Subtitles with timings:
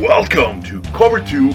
[0.00, 1.52] Welcome to Cover 2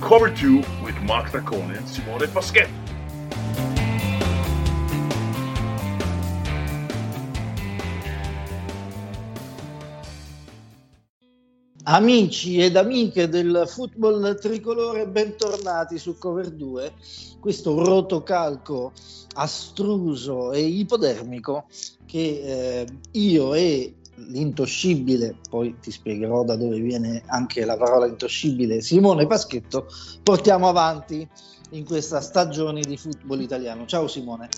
[0.00, 2.95] Cover 2 with Mark Taccone and Simone Paschetti.
[11.88, 16.92] Amici ed amiche del football tricolore, bentornati su Cover 2.
[17.38, 18.90] Questo rotocalco
[19.34, 21.66] astruso e ipodermico
[22.04, 22.40] che
[22.80, 29.28] eh, io e l'intoscibile, poi ti spiegherò da dove viene anche la parola intoscibile, Simone
[29.28, 29.86] Paschetto,
[30.24, 31.28] portiamo avanti
[31.70, 33.86] in questa stagione di football italiano.
[33.86, 34.48] Ciao Simone.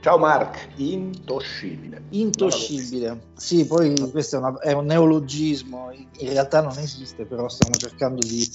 [0.00, 2.02] Ciao Mark, intoscibile.
[2.10, 7.74] Intoscibile, sì, poi questo è, una, è, un neologismo, in realtà non esiste, però stiamo
[7.74, 8.48] cercando di,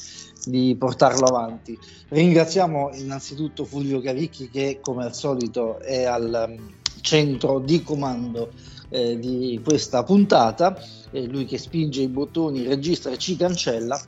[0.46, 1.78] di, portarlo avanti.
[2.08, 6.72] Ringraziamo innanzitutto Fulvio Cavicchi che come al solito è al um,
[7.02, 8.52] centro di comando
[8.88, 10.80] eh, di questa puntata,
[11.12, 14.02] è lui che spinge i bottoni, registra e ci cancella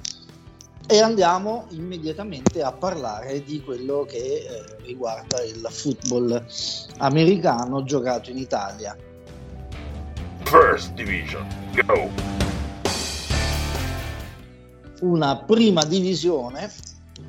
[0.87, 6.45] e andiamo immediatamente a parlare di quello che eh, riguarda il football
[6.97, 8.95] americano giocato in Italia.
[10.43, 12.09] First Division, go!
[15.01, 16.71] Una prima divisione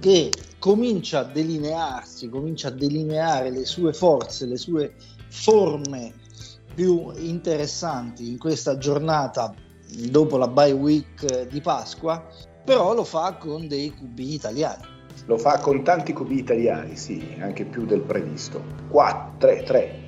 [0.00, 4.94] che comincia a delinearsi, comincia a delineare le sue forze, le sue
[5.28, 6.12] forme
[6.74, 9.54] più interessanti in questa giornata
[10.10, 12.22] dopo la bye week di Pasqua
[12.66, 14.82] però lo fa con dei QB italiani.
[15.26, 18.60] Lo fa con tanti QB italiani, sì, anche più del previsto.
[18.88, 20.00] 4, 3, 3,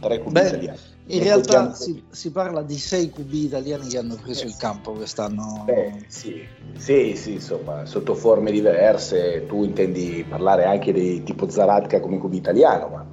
[0.00, 0.78] 3 QB Beh, italiani.
[1.06, 4.56] In non realtà si, si, parla di 6 QB italiani che hanno preso eh, il
[4.56, 5.62] campo quest'anno.
[5.64, 6.44] Beh, sì.
[6.76, 9.46] sì, sì, insomma, sotto forme diverse.
[9.46, 13.06] Tu intendi parlare anche di tipo Zaratka come QB italiano, ma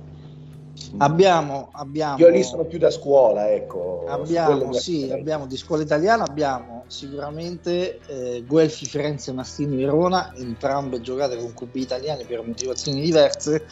[0.97, 4.05] Abbiamo, abbiamo, Io lì sono più da scuola, ecco.
[4.07, 11.37] Abbiamo, sì, abbiamo di scuola italiana, abbiamo sicuramente eh, Guelfi, Firenze, Mastini, Verona, entrambe giocate
[11.37, 13.65] con QB italiani per motivazioni diverse.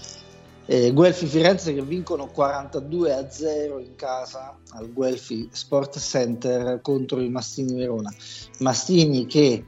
[0.67, 7.19] Eh, Guelfi Firenze che vincono 42 a 0 in casa al Guelfi Sport Center contro
[7.19, 8.13] i Mastini Verona.
[8.59, 9.65] Mastini che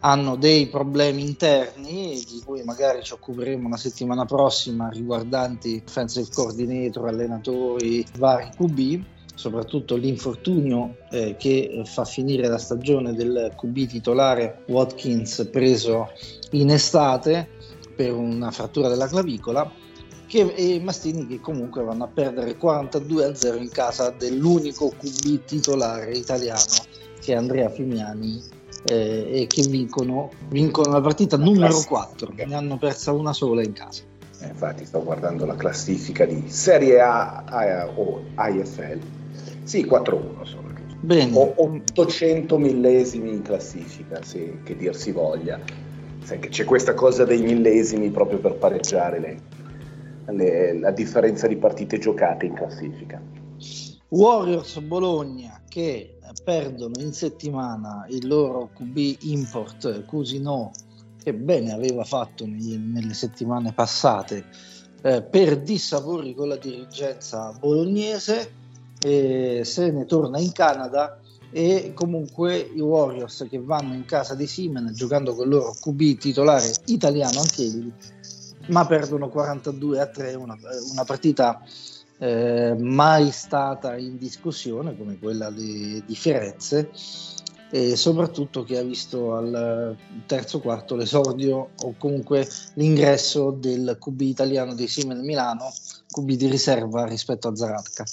[0.00, 7.08] hanno dei problemi interni di cui magari ci occuperemo la settimana prossima riguardanti offensive coordinator,
[7.08, 9.04] allenatori, vari QB
[9.38, 16.08] soprattutto l'infortunio eh, che fa finire la stagione del QB titolare Watkins preso
[16.50, 17.48] in estate
[17.94, 19.70] per una frattura della clavicola
[20.26, 25.44] che, e Mastini che comunque vanno a perdere 42 a 0 in casa dell'unico QB
[25.44, 26.60] titolare italiano
[27.20, 28.42] che è Andrea Fimiani
[28.86, 33.72] eh, e che vincono, vincono la partita numero 4, ne hanno persa una sola in
[33.72, 34.02] casa.
[34.40, 39.17] Eh, infatti sto guardando la classifica di Serie A o IFL.
[39.68, 40.68] Sì, 4-1 sono.
[41.00, 41.36] Bene.
[41.36, 45.60] O 800 millesimi in classifica, sì, che dir si voglia.
[46.24, 49.40] Sai che c'è questa cosa dei millesimi proprio per pareggiare le,
[50.32, 53.20] le, la differenza di partite giocate in classifica.
[54.08, 60.70] Warriors Bologna che perdono in settimana il loro QB import Cusino
[61.22, 64.46] che bene aveva fatto negli, nelle settimane passate
[65.02, 68.57] eh, per dissapori con la dirigenza bolognese
[69.00, 74.46] e se ne torna in Canada e comunque i Warriors che vanno in casa di
[74.46, 77.90] Simen giocando con il loro QB titolare italiano anche egli
[78.68, 80.56] ma perdono 42 a 3 una,
[80.92, 81.62] una partita
[82.18, 86.90] eh, mai stata in discussione come quella di, di Firenze
[87.70, 89.96] e soprattutto che ha visto al
[90.26, 95.70] terzo quarto l'esordio o comunque l'ingresso del QB italiano di Simen Milano,
[96.08, 98.04] QB di riserva rispetto a Zaratka.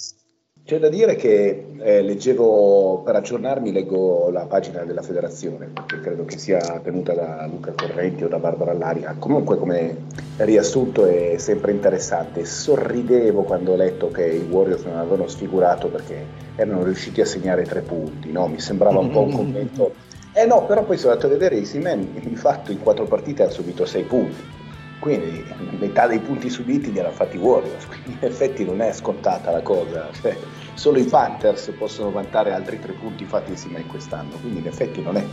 [0.66, 6.24] C'è da dire che eh, leggevo, per aggiornarmi, leggo la pagina della federazione, che credo
[6.24, 9.14] che sia tenuta da Luca Correnti o da Barbara Allaria.
[9.16, 10.06] Comunque come
[10.38, 12.44] riassunto è sempre interessante.
[12.44, 16.26] Sorridevo quando ho letto che i Warriors non avevano sfigurato perché
[16.56, 18.48] erano riusciti a segnare tre punti, no?
[18.48, 19.94] Mi sembrava un po' un commento...
[20.32, 23.50] Eh no, però poi sono andato a vedere, Simen di fatto in quattro partite ha
[23.50, 24.64] subito sei punti
[24.98, 25.44] quindi
[25.78, 29.62] metà dei punti subiti li hanno fatti Warriors, quindi in effetti non è scontata la
[29.62, 30.36] cosa, cioè,
[30.74, 35.02] solo i Panthers possono vantare altri tre punti fatti insieme in quest'anno, quindi in effetti
[35.02, 35.24] non è,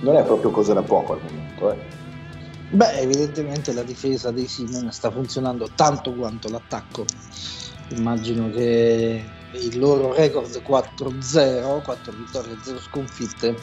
[0.00, 1.72] non è proprio cosa da poco al momento.
[1.72, 2.10] Eh.
[2.70, 7.04] Beh, evidentemente la difesa dei Simon sta funzionando tanto quanto l'attacco.
[7.88, 9.22] Immagino che
[9.52, 13.56] il loro record 4-0, 4 vittorie e 0 sconfitte,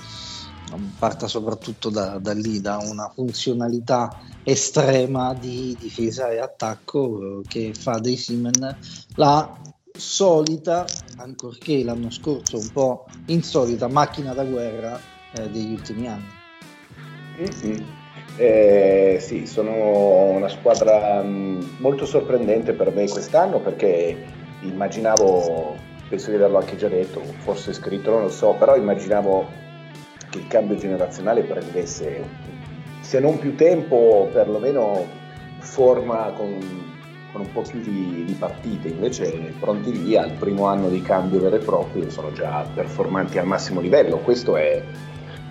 [0.97, 7.73] parta soprattutto da, da, lì, da una funzionalità estrema di difesa e attacco eh, che
[7.73, 8.75] fa dei Siemens
[9.15, 9.57] la
[9.91, 10.85] solita,
[11.17, 14.99] ancorché l'anno scorso un po' insolita, macchina da guerra
[15.33, 16.37] eh, degli ultimi anni.
[17.39, 17.83] Mm-hmm.
[18.37, 24.15] Eh, sì, sono una squadra mm, molto sorprendente per me quest'anno perché
[24.61, 25.75] immaginavo,
[26.07, 29.67] penso di averlo anche già detto, forse scritto, non lo so, però immaginavo
[30.29, 32.23] che il cambio generazionale prendesse,
[33.01, 35.05] se non più tempo, perlomeno
[35.59, 36.57] forma con,
[37.31, 38.89] con un po' più di, di, partite.
[38.89, 43.45] Invece pronti via al primo anno di cambio vero e proprio sono già performanti al
[43.45, 44.17] massimo livello.
[44.17, 44.83] Questo è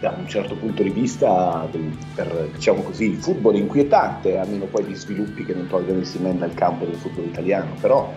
[0.00, 1.68] da un certo punto di vista
[2.14, 6.06] per diciamo così, il football inquietante, a meno poi di sviluppi che non tolgono il
[6.06, 8.12] cimento dal campo del football italiano, però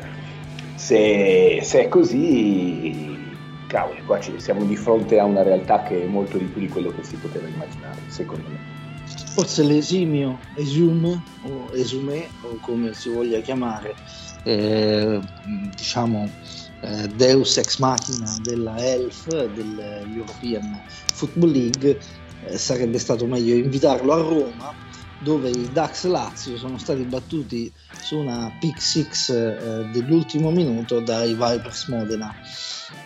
[0.75, 3.21] se, se è così
[3.72, 6.92] cavoli, qua siamo di fronte a una realtà che è molto di più di quello
[6.92, 8.60] che si poteva immaginare, secondo me.
[9.34, 13.96] Forse l'esimio Esume o Esume o come si voglia chiamare,
[14.44, 15.22] eh,
[15.74, 16.30] diciamo
[16.82, 20.82] eh, Deus ex machina della ELF, dell'European
[21.14, 21.98] Football League,
[22.44, 24.74] eh, sarebbe stato meglio invitarlo a Roma
[25.20, 27.72] dove i Dax Lazio sono stati battuti
[28.02, 32.36] su una pick 6 eh, dell'ultimo minuto dai Vipers Modena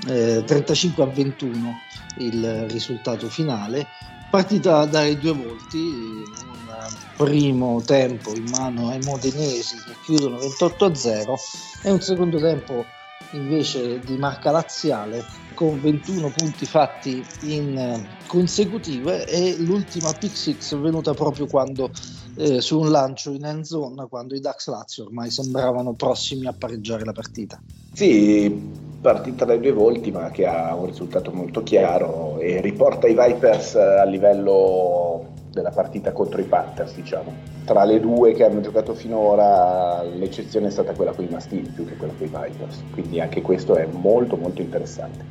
[0.07, 1.81] eh, 35 a 21
[2.17, 3.87] il risultato finale
[4.29, 10.93] partita dare due volti un primo tempo in mano ai modenesi che chiudono 28 a
[10.93, 11.35] 0
[11.83, 12.85] e un secondo tempo
[13.31, 15.23] invece di marca laziale
[15.53, 21.91] con 21 punti fatti in consecutive e l'ultima pick 6 venuta proprio quando
[22.35, 26.53] eh, su un lancio in end zone quando i Dax Lazio ormai sembravano prossimi a
[26.53, 27.61] pareggiare la partita.
[27.93, 33.15] Sì, partita dai due volti ma che ha un risultato molto chiaro e riporta i
[33.15, 37.31] Vipers a livello della partita contro i Panthers, diciamo.
[37.65, 41.85] Tra le due che hanno giocato finora, l'eccezione è stata quella con i Mastini più
[41.85, 45.23] che quella con i Vipers, quindi anche questo è molto molto interessante.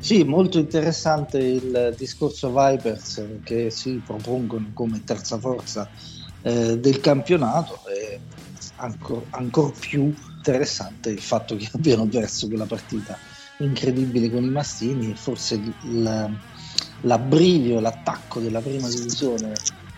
[0.00, 5.88] Sì, molto interessante il discorso Vipers che si propongono come terza forza
[6.42, 8.18] eh, del campionato e
[8.76, 13.16] ancora ancor più interessante il fatto che abbiano perso quella partita
[13.58, 16.36] incredibile con i Mastini e forse il,
[17.02, 19.52] l'abbrivio, l'attacco della prima divisione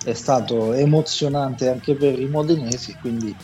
[0.05, 3.35] è stato emozionante anche per i modenesi quindi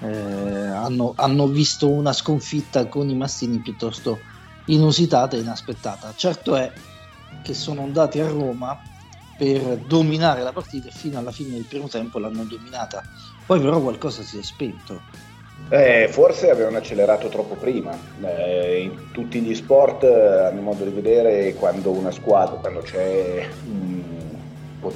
[0.00, 4.22] eh, hanno, hanno, visto una sconfitta con i Mastini piuttosto
[4.66, 6.72] inusitata e inaspettata certo è
[7.42, 8.80] che sono andati a Roma
[9.36, 13.04] per dominare la partita fino alla fine del primo tempo l'hanno dominata.
[13.46, 15.00] Poi però qualcosa si è spento.
[15.70, 17.96] Eh, forse avevano accelerato troppo prima.
[18.22, 23.46] Eh, in tutti gli sport, a mio modo di vedere, quando una squadra, quando c'è
[23.66, 24.02] un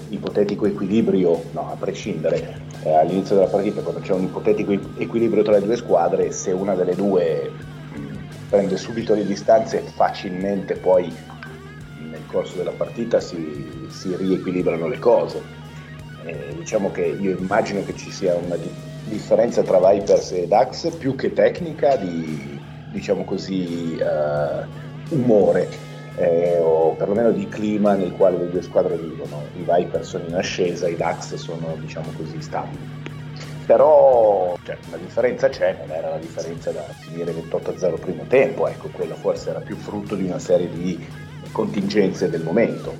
[0.08, 5.52] ipotetico equilibrio, no, a prescindere, eh, all'inizio della partita, quando c'è un ipotetico equilibrio tra
[5.52, 7.50] le due squadre, se una delle due
[8.48, 11.12] prende subito le distanze, facilmente poi
[12.32, 15.40] corso della partita si, si riequilibrano le cose.
[16.24, 20.96] Eh, diciamo che io immagino che ci sia una di- differenza tra Vipers e Dax
[20.96, 25.68] più che tecnica di diciamo così uh, umore
[26.16, 29.42] eh, o perlomeno di clima nel quale le due squadre vivono.
[29.56, 33.00] I Vipers sono in ascesa, i Dax sono diciamo così stabili.
[33.64, 38.88] Però cioè, la differenza c'è, non era la differenza da finire 28-0 primo tempo, ecco,
[38.88, 40.98] quella forse era più frutto di una serie di
[41.52, 42.94] contingenze del momento.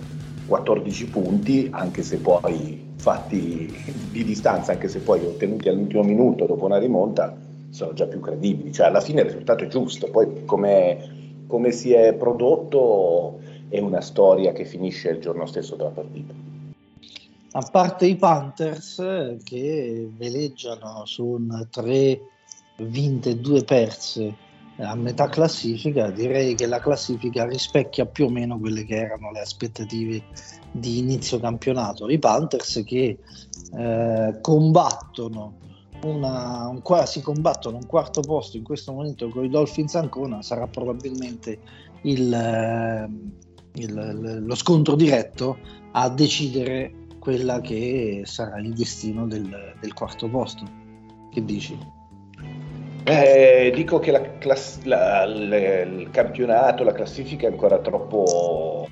[0.46, 3.68] 14 punti, anche se poi fatti
[4.10, 7.36] di distanza, anche se poi ottenuti all'ultimo minuto dopo una rimonta,
[7.70, 8.72] sono già più credibili.
[8.72, 14.52] Cioè alla fine il risultato è giusto, poi come si è prodotto è una storia
[14.52, 16.32] che finisce il giorno stesso della partita.
[17.54, 22.20] A parte i Panthers che veleggiano su un 3
[22.76, 24.34] vinte e 2 perse
[24.76, 29.40] a metà classifica, direi che la classifica rispecchia più o meno quelle che erano le
[29.40, 30.22] aspettative
[30.70, 32.08] di inizio campionato.
[32.08, 33.18] I Panthers che
[33.76, 35.58] eh, combattono
[36.04, 40.66] una, un, quasi combattono un quarto posto in questo momento con i Dolphins Ancona sarà
[40.66, 41.58] probabilmente
[42.02, 43.08] il, eh,
[43.74, 45.58] il, lo scontro diretto
[45.92, 50.64] a decidere quella che sarà il destino del, del quarto posto.
[51.30, 51.78] Che dici?
[53.04, 58.86] Eh, dico che la class- la, le, il campionato, la classifica è ancora troppo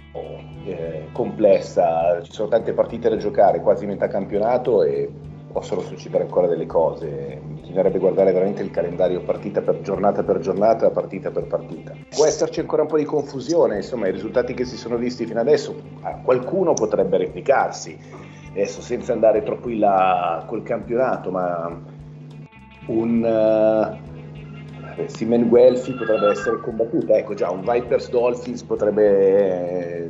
[0.65, 5.11] eh, complessa, ci sono tante partite da giocare, quasi metà campionato e
[5.53, 7.41] possono succedere ancora delle cose.
[7.61, 11.93] Bisognerebbe guardare veramente il calendario partita per giornata per giornata, partita per partita.
[12.09, 15.41] Può esserci ancora un po' di confusione, insomma, i risultati che si sono visti fino
[15.41, 15.75] adesso,
[16.23, 17.99] qualcuno potrebbe replicarsi.
[18.51, 21.99] Adesso senza andare troppo in là col campionato, ma
[22.87, 24.10] un uh,
[25.07, 27.17] Simen Guelfi potrebbe essere combattuta.
[27.17, 30.09] Ecco già, un Vipers Dolphins potrebbe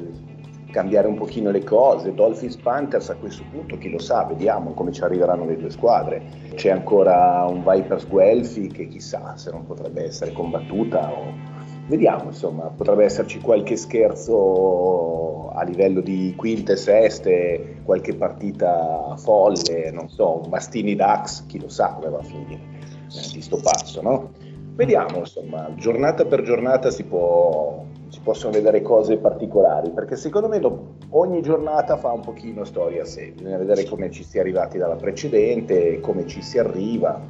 [0.70, 2.14] cambiare un pochino le cose.
[2.14, 6.22] Dolphins Panthers a questo punto, chi lo sa, vediamo come ci arriveranno le due squadre.
[6.54, 11.58] C'è ancora un Vipers Guelfi che chissà se non potrebbe essere combattuta o...
[11.87, 20.08] Vediamo, insomma, potrebbe esserci qualche scherzo a livello di quinte, seste, qualche partita folle, non
[20.08, 22.60] so, un Mastini Dax, chi lo sa come va a finire
[23.12, 24.30] eh, di sto passo, no?
[24.80, 30.58] Vediamo, insomma, giornata per giornata si può, si possono vedere cose particolari, perché secondo me
[31.10, 34.78] ogni giornata fa un pochino storia a sé, bisogna vedere come ci si è arrivati
[34.78, 37.20] dalla precedente, come ci si arriva,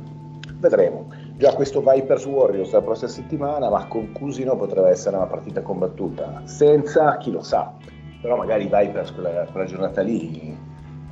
[0.60, 1.12] vedremo.
[1.38, 6.42] Già questo Vipers Warriors la prossima settimana, ma con Cusino potrebbe essere una partita combattuta,
[6.44, 7.74] senza chi lo sa,
[8.22, 10.56] però magari i Vipers quella, quella giornata lì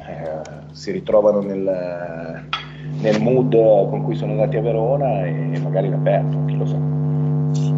[0.06, 0.40] eh,
[0.70, 2.46] si ritrovano nel,
[3.00, 3.54] nel mood
[3.88, 6.97] con cui sono andati a Verona e magari la perdono, chi lo sa.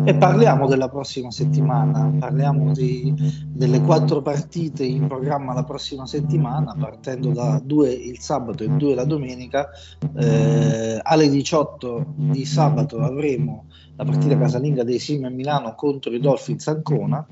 [0.02, 3.14] E parliamo della prossima settimana, parliamo di,
[3.46, 8.94] delle quattro partite in programma la prossima settimana, partendo da due il sabato e due
[8.94, 9.68] la domenica.
[10.16, 13.66] Eh, alle 18 di sabato avremo
[13.96, 17.26] la partita casalinga dei Sim a Milano contro i Dolphins Ancona.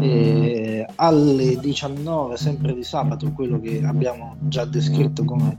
[0.00, 5.56] E alle 19, sempre di sabato, quello che abbiamo già descritto come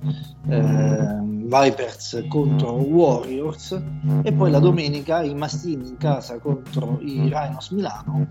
[0.48, 3.82] eh, Vipers contro Warriors.
[4.24, 8.28] E poi la domenica i Mastini in casa contro i Rhinos Milano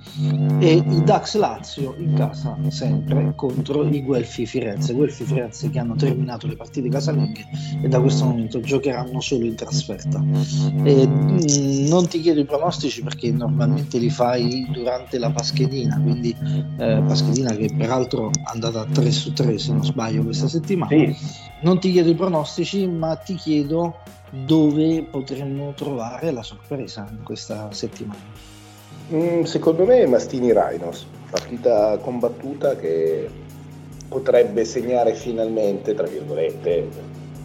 [0.59, 4.93] e i Dax Lazio in casa sempre contro i Guelfi Firenze.
[4.93, 7.45] Guelfi Firenze che hanno terminato le partite casalinghe
[7.83, 10.23] e da questo momento giocheranno solo in trasferta.
[10.85, 16.37] E, mh, non ti chiedo i pronostici perché normalmente li fai durante la Paschedina, quindi
[16.79, 20.91] eh, Paschedina che peraltro è andata a 3 su 3 se non sbaglio questa settimana.
[20.91, 21.45] Sì.
[21.59, 23.99] Non ti chiedo i pronostici, ma ti chiedo
[24.31, 28.19] dove potremmo trovare la sorpresa in questa settimana.
[29.13, 33.29] Mm, secondo me Mastini Rhinos, partita combattuta che
[34.09, 36.89] potrebbe segnare finalmente, tra virgolette,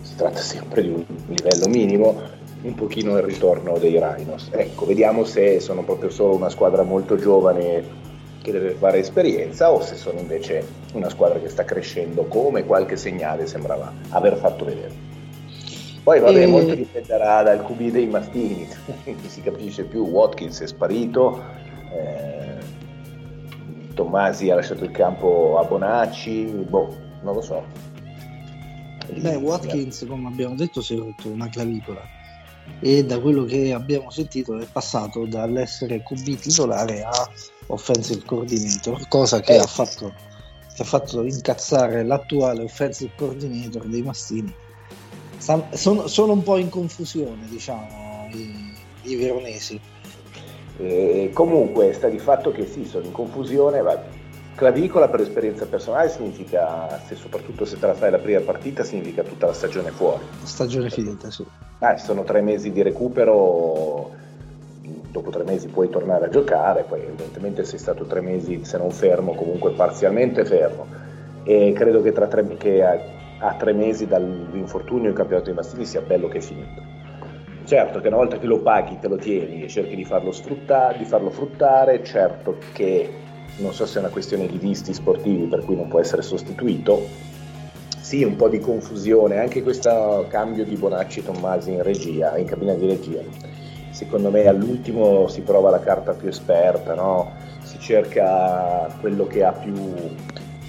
[0.01, 2.19] si tratta sempre di un livello minimo,
[2.63, 4.49] un pochino il ritorno dei Rhinos.
[4.51, 7.99] Ecco, vediamo se sono proprio solo una squadra molto giovane
[8.41, 12.97] che deve fare esperienza o se sono invece una squadra che sta crescendo come qualche
[12.97, 15.09] segnale sembrava aver fatto vedere.
[16.03, 16.45] Poi vabbè, e...
[16.47, 18.67] molto dipenderà dal QB dei Mastini,
[19.05, 21.43] non si capisce più, Watkins è sparito,
[21.93, 22.57] eh,
[23.93, 27.63] Tommasi ha lasciato il campo a Bonacci, boh, non lo so.
[29.13, 32.19] Beh, Watkins, come abbiamo detto, si è rotto una clavicola
[32.79, 37.29] e da quello che abbiamo sentito è passato dall'essere QB titolare a
[37.67, 40.13] offensive coordinator, cosa che, ha, fatto,
[40.73, 44.53] che ha fatto incazzare l'attuale offensive coordinator dei Mastini.
[45.41, 49.79] Sono, sono un po' in confusione, diciamo, i, i veronesi.
[50.77, 53.99] Eh, comunque sta di fatto che sì, sono in confusione, ma
[54.53, 59.23] clavicola per esperienza personale significa, se soprattutto se te la fai la prima partita, significa
[59.23, 60.23] tutta la stagione fuori.
[60.43, 61.43] Stagione finita, sì.
[61.79, 64.11] Ah, sono tre mesi di recupero,
[65.09, 68.91] dopo tre mesi puoi tornare a giocare, poi evidentemente sei stato tre mesi, se non
[68.91, 70.85] fermo, comunque parzialmente fermo.
[71.43, 72.83] E credo che, tre, che
[73.41, 76.81] a, tre mesi dall'infortunio il campionato di Mastini sia bello che è finito.
[77.63, 80.97] Certo che una volta che lo paghi te lo tieni e cerchi di farlo, sfruttare,
[80.97, 83.09] di farlo fruttare, certo che
[83.57, 87.29] non so se è una questione di visti sportivi per cui non può essere sostituito.
[87.99, 92.73] Sì, un po' di confusione, anche questo cambio di Bonacci Tommasi in regia, in cabina
[92.73, 93.21] di regia.
[93.91, 97.31] Secondo me all'ultimo si prova la carta più esperta, no?
[97.63, 99.73] si cerca quello che ha più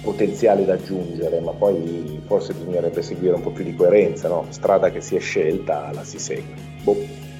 [0.03, 4.45] potenziale da aggiungere, ma poi forse bisognerebbe seguire un po' più di coerenza, no?
[4.49, 6.53] strada che si è scelta la si segue.
[6.83, 7.31] Boh.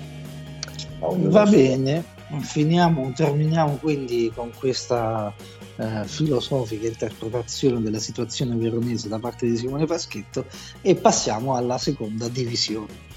[1.00, 2.04] Va bene,
[2.40, 5.34] finiamo, terminiamo quindi con questa
[5.76, 10.46] eh, filosofica interpretazione della situazione veronese da parte di Simone Paschetto
[10.82, 13.12] e passiamo alla seconda divisione.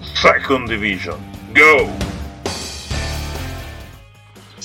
[0.00, 1.18] Second Division,
[1.52, 2.17] go!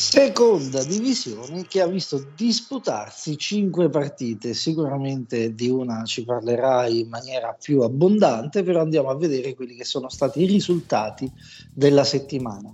[0.04, 7.58] Seconda divisione che ha visto disputarsi cinque partite, sicuramente di una ci parlerai in maniera
[7.60, 11.32] più abbondante, però andiamo a vedere quelli che sono stati i risultati
[11.72, 12.72] della settimana.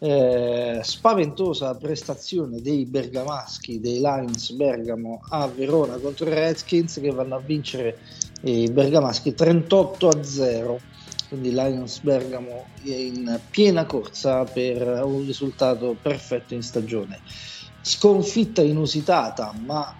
[0.00, 7.36] Eh, spaventosa prestazione dei bergamaschi, dei Lions Bergamo a Verona contro i Redskins che vanno
[7.36, 7.96] a vincere
[8.42, 10.80] i bergamaschi 38 a 0
[11.32, 17.20] quindi Lions Bergamo è in piena corsa per un risultato perfetto in stagione.
[17.80, 19.96] Sconfitta inusitata, ma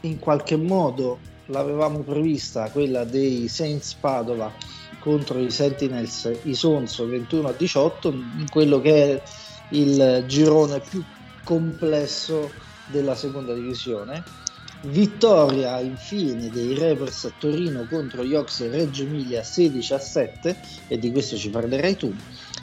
[0.00, 4.52] in qualche modo l'avevamo prevista, quella dei Saints Padova
[4.98, 9.22] contro i Sentinels Isonzo 21 a 18, in quello che è
[9.68, 11.04] il girone più
[11.44, 12.50] complesso
[12.86, 14.42] della seconda divisione
[14.86, 20.56] Vittoria infine dei Rebels a Torino contro gli Ox Reggio Emilia 16 a 7
[20.88, 22.14] e di questo ci parlerai tu.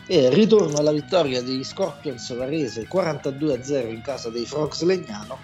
[0.05, 5.39] E ritorno alla vittoria degli Scorpions Varese 42 a 0 in casa dei Frogs Legnano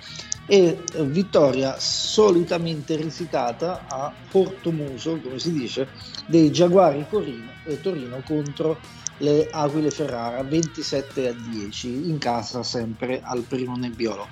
[0.46, 5.88] e vittoria solitamente risicata a Portomuso, come si dice,
[6.28, 8.80] dei Giaguari Corino, eh, Torino contro
[9.20, 14.28] le Aquile Ferrara 27 a 10 in casa sempre al primo nebbiolo.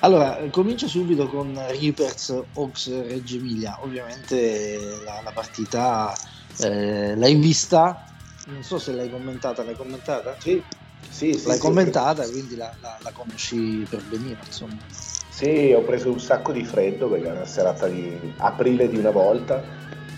[0.00, 3.78] Allora, comincio subito con Reapers Oaks Reggio Emilia.
[3.80, 6.14] Ovviamente la, la partita
[6.58, 8.04] eh, l'hai vista,
[8.46, 10.36] non so se l'hai commentata, l'hai commentata?
[10.38, 10.62] Sì,
[11.08, 12.30] sì, sì L'hai sì, commentata, sì.
[12.30, 14.78] quindi la, la, la, conosci per benino, insomma.
[14.88, 19.10] Sì, ho preso un sacco di freddo perché è una serata di aprile di una
[19.10, 19.64] volta,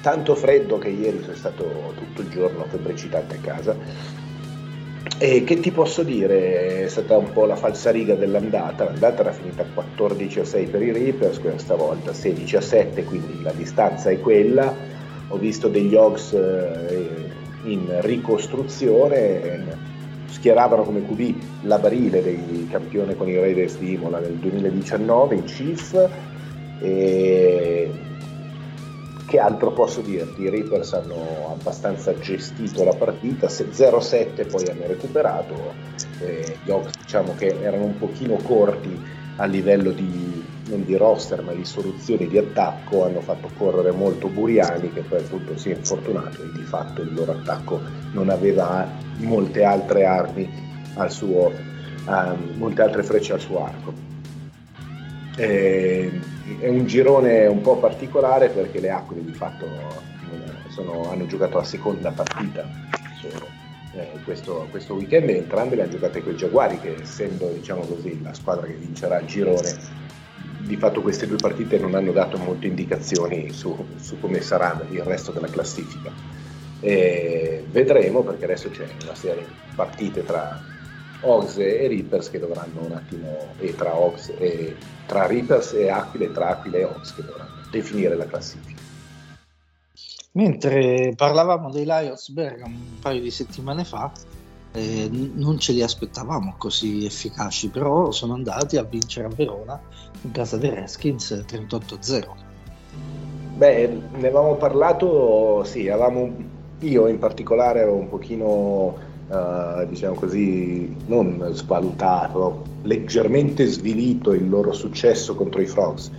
[0.03, 3.77] tanto freddo che ieri sono stato tutto il giorno febbricitante a casa
[5.19, 6.85] e che ti posso dire?
[6.85, 8.85] È stata un po' la falsariga dell'andata.
[8.85, 13.43] L'andata era finita 14 a 6 per i Reapers, questa volta 16 a 7, quindi
[13.43, 14.75] la distanza è quella.
[15.29, 17.09] Ho visto degli Hogs eh,
[17.65, 19.77] in ricostruzione,
[20.27, 25.45] schieravano come QB la Barile dei campione con i Raiders di Imola nel 2019 in
[25.45, 26.09] Chief.
[29.31, 30.43] Che altro posso dirti?
[30.43, 35.55] I Reapers hanno abbastanza gestito la partita, 0-7 poi hanno recuperato,
[36.19, 39.01] eh, gli Hawks diciamo che erano un pochino corti
[39.37, 44.27] a livello di, non di roster ma di soluzioni di attacco, hanno fatto correre molto
[44.27, 48.85] Buriani che poi appunto si è infortunato e di fatto il loro attacco non aveva
[49.19, 50.51] molte altre armi
[50.95, 51.53] al suo,
[52.05, 54.10] um, molte altre frecce al suo arco.
[55.41, 56.21] Eh,
[56.59, 59.67] è un girone un po' particolare perché le Aquile di fatto
[60.69, 62.69] sono, hanno giocato la seconda partita
[63.19, 63.49] solo,
[63.95, 67.83] eh, questo, questo, weekend e entrambe le hanno giocate con i Giaguari che essendo diciamo
[67.83, 69.75] così, la squadra che vincerà il girone
[70.59, 75.03] di fatto queste due partite non hanno dato molte indicazioni su, su come sarà il
[75.03, 76.13] resto della classifica.
[76.81, 80.63] E vedremo perché adesso c'è una serie di partite tra
[81.23, 86.33] Ox e Reapers che dovranno un attimo, e tra, Ox e, tra Reapers e Aquile,
[86.33, 88.81] tra Aquile e Ox che dovranno definire la classifica.
[90.33, 94.13] Mentre parlavamo dei Lions Bergamo un paio di settimane fa,
[94.73, 99.81] eh, non ce li aspettavamo così efficaci, però sono andati a vincere a Verona
[100.23, 102.49] in casa dei Redskins 38-0.
[103.57, 106.33] Beh, ne avevamo parlato, sì, avevamo,
[106.79, 108.97] io in particolare ero un pochino
[109.31, 116.11] uh, diciamo così, non svalutato, leggermente svilito il loro successo contro i Frogs,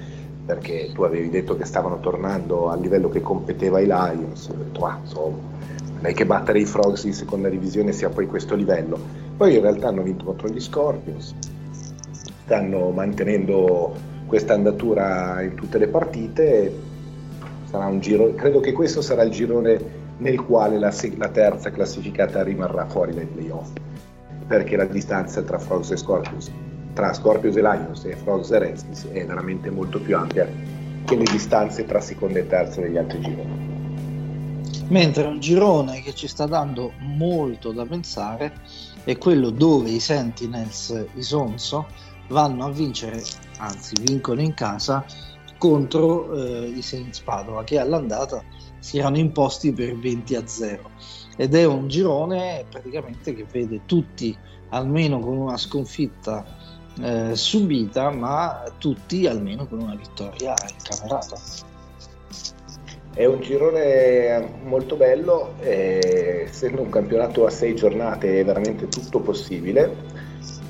[0.45, 4.85] perché tu avevi detto che stavano tornando al livello che competeva i Lions, ho detto,
[4.85, 5.37] ah, insomma,
[5.95, 8.97] non è che battere i Frogs in seconda divisione sia poi questo livello.
[9.37, 11.35] Poi in realtà hanno vinto contro gli Scorpions,
[12.43, 13.93] stanno mantenendo
[14.25, 16.73] questa andatura in tutte le partite,
[17.65, 22.43] sarà un giro, credo che questo sarà il girone nel quale la, la, terza classificata
[22.43, 23.71] rimarrà fuori dai playoff,
[24.45, 26.51] perché la distanza tra Frogs e Scorpions,
[26.93, 30.47] tra Scorpions e Lions e Frogs e Redskins è veramente molto più ampia
[31.05, 33.69] che le distanze tra seconda e terza degli altri gironi.
[34.89, 38.53] Mentre un girone che ci sta dando molto da pensare
[39.03, 41.87] è quello dove i Sentinels, i Sonso,
[42.27, 43.23] vanno a vincere,
[43.57, 45.03] anzi vincono in casa
[45.57, 48.43] contro eh, i Saints Padova che all'andata
[48.81, 50.89] si erano imposti per 20 a 0
[51.37, 54.35] ed è un girone praticamente che vede tutti
[54.69, 56.43] almeno con una sconfitta
[56.99, 61.69] eh, subita ma tutti almeno con una vittoria incamerata
[63.13, 69.93] È un girone molto bello, essendo un campionato a sei giornate è veramente tutto possibile.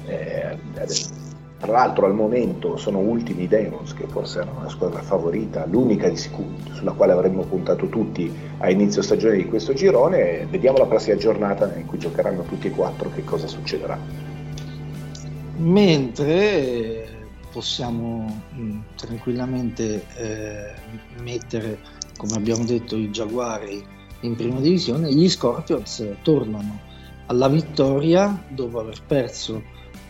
[0.07, 0.57] Eh,
[1.61, 6.09] tra l'altro al momento sono ultimi i Demons, che forse erano la squadra favorita, l'unica
[6.09, 10.47] di sicuro sulla quale avremmo puntato tutti a inizio stagione di questo girone.
[10.49, 13.95] Vediamo la prossima giornata in cui giocheranno tutti e quattro che cosa succederà.
[15.57, 17.07] Mentre
[17.51, 20.73] possiamo mm, tranquillamente eh,
[21.21, 21.77] mettere,
[22.17, 23.85] come abbiamo detto, i Jaguari
[24.21, 26.79] in prima divisione, gli Scorpions tornano
[27.27, 29.61] alla vittoria dopo aver perso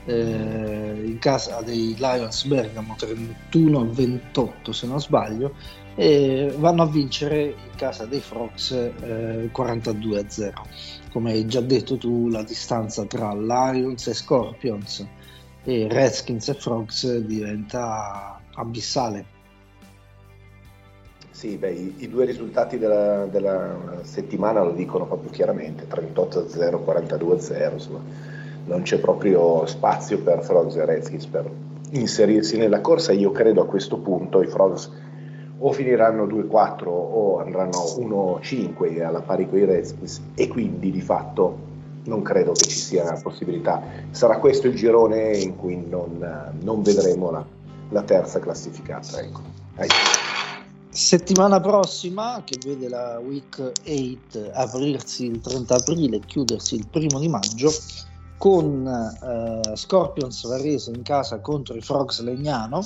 [0.05, 0.80] eh,
[1.11, 2.95] in casa dei Lions Bergamo
[3.51, 5.53] 31-28 se non sbaglio
[5.95, 10.51] e vanno a vincere in casa dei Frogs eh, 42-0
[11.11, 15.05] come hai già detto tu la distanza tra Lions e Scorpions
[15.63, 19.39] e Redskins e Frogs diventa abissale.
[21.29, 27.73] Sì, beh, i, i, due risultati della, della, settimana lo dicono proprio chiaramente, 38-0, 42-0,
[27.73, 27.99] insomma
[28.71, 31.51] non c'è proprio spazio per Frogs e Redskins per
[31.91, 33.11] inserirsi nella corsa.
[33.11, 34.89] Io credo a questo punto i Frogs
[35.59, 41.69] o finiranno 2-4 o andranno 1-5 alla pari con i Redskins e quindi di fatto
[42.05, 43.81] non credo che ci sia una possibilità.
[44.09, 47.45] Sarà questo il girone in cui non, non vedremo la,
[47.89, 49.19] la, terza classificata.
[49.19, 49.41] Ecco.
[50.89, 57.19] Settimana prossima, che vede la week 8 aprirsi il 30 aprile e chiudersi il primo
[57.19, 57.71] di maggio,
[58.41, 62.83] con eh, Scorpions Varese in casa contro i Frogs Legnano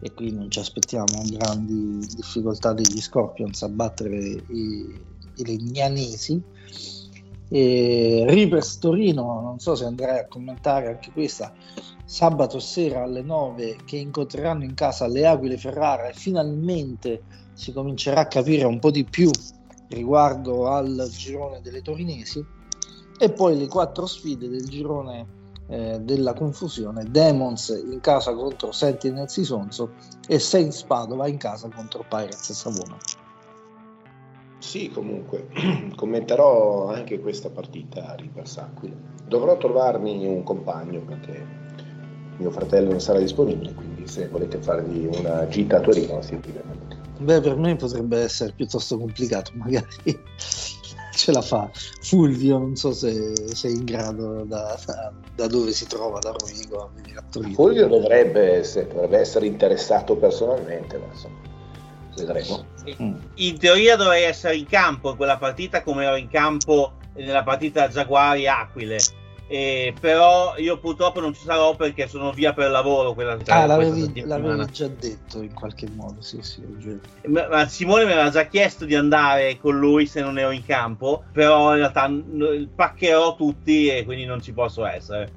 [0.00, 4.98] e qui non ci aspettiamo grandi difficoltà degli Scorpions a battere i,
[5.34, 6.42] i legnanesi
[7.50, 11.52] e Rivers Torino non so se andrai a commentare anche questa
[12.06, 18.20] sabato sera alle 9 che incontreranno in casa le Aquile Ferrara e finalmente si comincerà
[18.20, 19.30] a capire un po' di più
[19.88, 22.59] riguardo al girone delle torinesi
[23.22, 25.26] e poi le quattro sfide del girone
[25.68, 27.04] eh, della confusione.
[27.04, 29.90] Demons in casa contro Sentinels Isonzo
[30.26, 32.96] e Saints Padova in casa contro Pirates Savona.
[34.58, 35.48] Sì comunque
[35.96, 41.46] commenterò anche questa partita a Rivers Aquila dovrò trovarmi un compagno perché
[42.36, 47.40] mio fratello non sarà disponibile quindi se volete farvi una gita a Torino benvenuti beh
[47.40, 49.86] per me potrebbe essere piuttosto complicato magari
[51.20, 51.70] ce la fa.
[52.00, 54.78] Fulvio, non so se sei in grado da,
[55.34, 57.54] da, dove si trova, da Rovigo a venire a Torino.
[57.54, 61.36] Fulvio dovrebbe essere, dovrebbe essere interessato personalmente, ma insomma,
[62.16, 62.64] vedremo.
[63.34, 67.88] In teoria dovrei essere in campo in quella partita come ero in campo nella partita
[67.88, 68.98] Giaguari Aquile
[69.52, 74.22] eh, però io purtroppo non ci sarò perché sono via per lavoro quella ah, l'avevi,
[74.24, 76.62] l'avevi già detto in qualche modo sì, sì,
[77.26, 80.64] ma, ma Simone mi aveva già chiesto di andare con lui se non ero in
[80.64, 82.08] campo però in realtà
[82.72, 85.32] paccherò tutti e quindi non ci posso essere.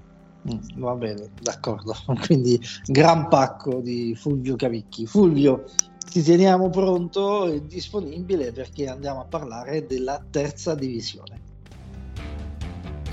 [0.48, 1.96] Mm, va bene d'accordo.
[2.26, 5.06] Quindi gran pacco di Fulvio Cavicchi.
[5.06, 5.64] Fulvio
[6.12, 11.52] ti teniamo pronto e disponibile perché andiamo a parlare della terza divisione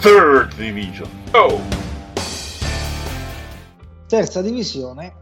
[0.01, 1.07] Third Division.
[1.33, 1.61] Oh!
[4.07, 5.13] Terza divisione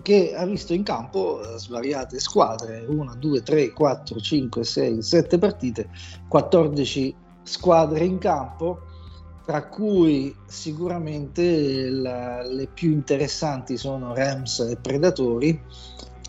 [0.00, 5.38] che ha visto in campo eh, svariate squadre, 1, 2, 3, 4, 5, 6, 7
[5.38, 5.90] partite,
[6.28, 8.82] 14 squadre in campo,
[9.44, 15.60] tra cui sicuramente la, le più interessanti sono Rams e Predatori,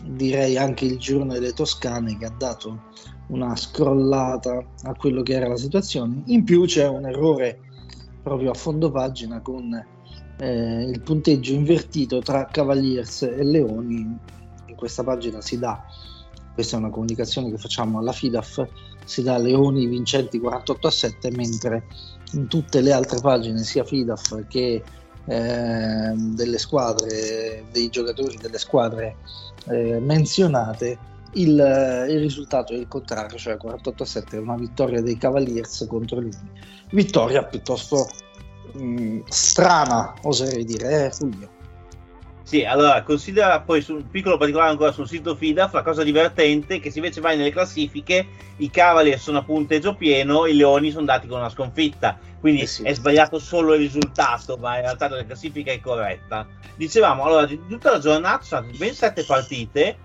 [0.02, 2.88] direi anche il girone delle Toscane che ha dato
[3.28, 6.22] una scrollata a quello che era la situazione.
[6.26, 7.68] In più c'è un errore
[8.22, 9.72] proprio a fondo pagina con
[10.38, 14.18] eh, il punteggio invertito tra Cavaliers e Leoni.
[14.66, 15.84] In questa pagina si dà,
[16.54, 18.66] questa è una comunicazione che facciamo alla FIDAF,
[19.04, 21.86] si dà Leoni vincenti 48 a 7, mentre
[22.32, 24.82] in tutte le altre pagine, sia FIDAF che
[25.24, 29.16] eh, delle squadre, dei giocatori delle squadre
[29.66, 30.98] eh, menzionate,
[31.34, 35.86] il, il, risultato è il contrario, cioè 48 a 7 è una vittoria dei Cavaliers
[35.88, 36.50] contro l'Uni.
[36.90, 38.08] Vittoria piuttosto
[38.72, 41.58] mh, mm, strana, oserei dire, eh, Fulvio.
[42.42, 46.80] Sì, allora considera poi su un piccolo particolare ancora sul sito FIDAF, la cosa divertente
[46.80, 51.04] che se invece vai nelle classifiche i Cavaliers sono a punteggio pieno, i Leoni sono
[51.04, 52.82] dati con una sconfitta, quindi eh sì.
[52.82, 56.44] è sbagliato solo il risultato, ma in realtà la classifica è corretta.
[56.74, 59.96] Dicevamo, allora, di tutta la giornata sono ben sette partite,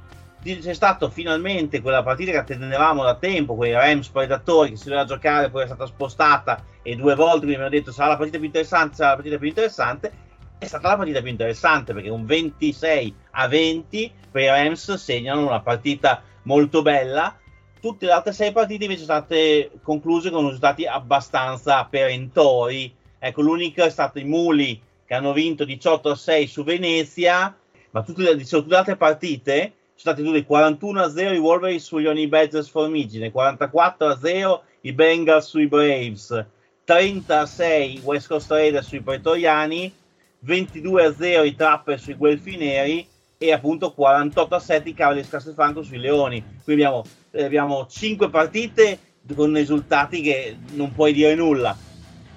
[0.53, 5.05] c'è stata finalmente quella partita che attendevamo da tempo, quei Rams Predatori che si doveva
[5.05, 8.47] giocare, poi è stata spostata e due volte quindi abbiamo detto sarà la partita più
[8.47, 10.11] interessante, sarà la partita più interessante.
[10.57, 15.47] È stata la partita più interessante perché un 26 a 20 per i Rams segnano
[15.47, 17.37] una partita molto bella
[17.85, 22.91] tutte le altre sei partite invece sono state concluse con risultati abbastanza perentori.
[23.19, 27.55] Ecco, l'unica è stato i Muli che hanno vinto 18 a 6 su Venezia,
[27.91, 31.83] ma tutte le, tutte le altre partite sono state tutte 41 a 0 i Wolverines
[31.83, 36.45] sugli Oni Badgers Formigine, 44 a 0 i Bengals sui Braves,
[36.83, 39.91] 30 a 6 West Coast Raiders sui Pretoriani,
[40.39, 45.29] 22 a 0 i Trapper sui Guelfi Neri e appunto 48 a 7 i Cavaliers
[45.29, 46.43] Castelfranco sui Leoni.
[46.63, 48.99] Quindi abbiamo, eh, abbiamo 5 partite
[49.33, 51.75] con risultati che non puoi dire nulla.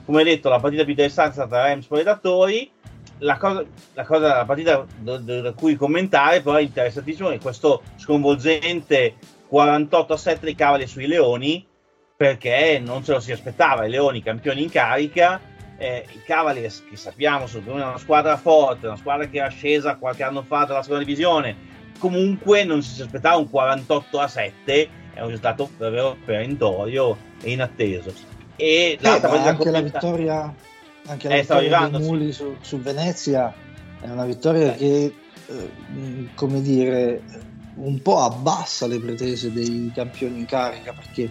[0.04, 2.70] Come detto, la partita più interessante è stata Rams Predatori.
[3.18, 7.83] La cosa, la, cosa, la partita da, da cui commentare però è interessantissimo è questo
[7.96, 9.14] sconvolgente
[9.48, 11.66] 48 a 7 dei Cavaliers sui Leoni
[12.16, 13.87] perché non ce lo si aspettava.
[13.87, 15.40] I Leoni campioni in carica
[15.78, 20.24] eh, i Cavaliers, che sappiamo, sono una squadra forte, una squadra che era scesa qualche
[20.24, 21.57] anno fa dalla seconda divisione,
[21.98, 28.12] comunque non si aspettava un 48 a 7, è un risultato davvero perentorio e inatteso.
[28.57, 30.52] E eh, anche la vittoria,
[31.08, 33.52] anche la eh, vittoria dei Muli su, su, Venezia
[34.00, 34.76] è una vittoria eh.
[34.76, 35.14] che,
[35.46, 37.22] eh, come dire,
[37.76, 41.30] un po' abbassa le pretese dei campioni in carica perché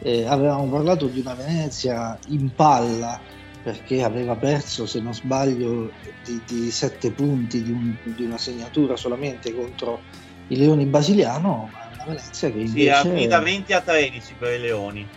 [0.00, 3.20] eh, avevamo parlato di una Venezia in palla
[3.62, 5.90] perché aveva perso, se non sbaglio,
[6.24, 10.02] di, di sette punti di, un, di, una segnatura solamente contro
[10.48, 12.80] i Leoni Basiliano, ma una Venezia che invece...
[12.80, 15.08] Sì, ha finita 20 a 13 per i Leoni.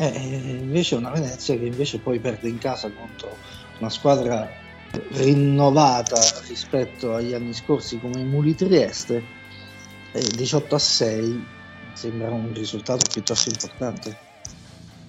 [0.00, 3.36] Eh, invece una Venezia che invece poi perde in casa contro
[3.80, 4.48] una squadra
[5.10, 9.24] rinnovata rispetto agli anni scorsi come Muli Trieste,
[10.12, 11.46] eh, 18 a 6
[11.94, 14.16] sembra un risultato piuttosto importante.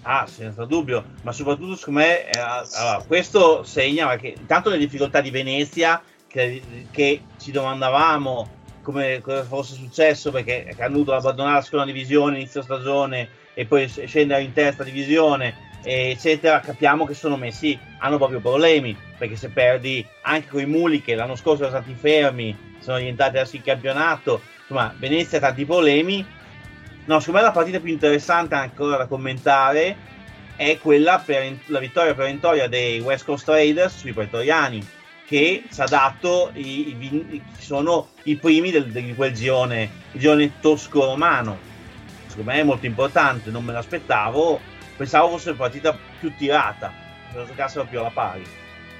[0.01, 5.21] Ah, senza dubbio, ma soprattutto secondo me eh, allora, questo segna che intanto le difficoltà
[5.21, 11.61] di Venezia che, che ci domandavamo come cosa fosse successo perché è dovuto abbandonare la
[11.61, 17.77] seconda divisione inizio stagione e poi scendere in terza divisione eccetera capiamo che sono messi
[17.97, 21.97] hanno proprio problemi perché se perdi anche con i muli che l'anno scorso erano stati
[21.97, 26.25] fermi sono diventati adesso in campionato insomma Venezia ha tanti problemi
[27.09, 29.97] No, secondo me la partita più interessante ancora da commentare
[30.55, 34.85] è quella per la vittoria perentoria dei West Coast Raiders sui pretoriani,
[35.25, 40.59] che ci ha dato i, i, sono i primi del, di quel girone, il girone
[40.59, 41.68] tosco-romano.
[42.29, 44.59] Secondo me è molto importante, non me l'aspettavo,
[44.95, 46.93] pensavo fosse una partita più tirata,
[47.31, 48.45] se lo giocassero più alla pari.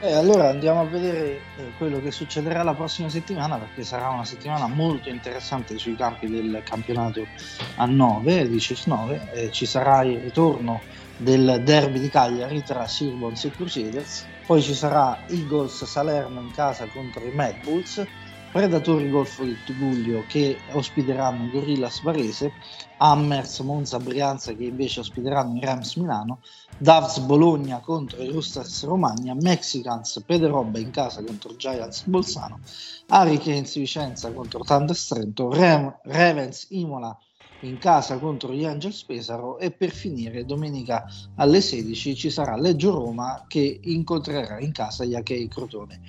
[0.01, 4.23] Eh, allora andiamo a vedere eh, quello che succederà la prossima settimana perché sarà una
[4.23, 7.27] settimana molto interessante sui campi del campionato
[7.75, 10.81] a 9, di CIS 9, eh, ci sarà il ritorno
[11.17, 16.87] del derby di Cagliari tra Sirbons e Crusaders, poi ci sarà Eagles Salerno in casa
[16.93, 18.01] contro i Mad Bulls,
[18.51, 22.51] Predatori Golfo di Tuguglio che ospiteranno Gorillas Varese,
[22.97, 26.39] Hammers Monza Brianza che invece ospiteranno i Rams Milano,
[26.75, 32.59] Davs Bologna contro i Roosters Romagna, Mexicans Pederobba in casa contro Giants Bolzano,
[33.07, 37.15] Hurricanes Vicenza contro Thunder Trento, Ravens Imola
[37.61, 42.91] in casa contro gli Angels Pesaro e per finire domenica alle 16 ci sarà Leggio
[42.91, 45.99] Roma che incontrerà in casa gli Achei Crotone.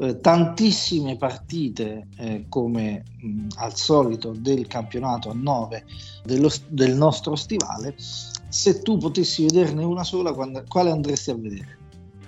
[0.00, 5.84] Eh, tantissime partite eh, come mh, al solito del campionato a 9
[6.24, 7.94] dello, del nostro stivale.
[7.96, 11.78] Se tu potessi vederne una sola, quando, quale andresti a vedere?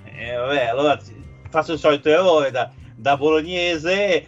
[0.04, 1.00] Eh, vabbè, allora
[1.48, 4.26] faccio il solito errore da, da bolognese